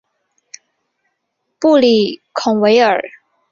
[1.59, 2.99] 布里孔维尔。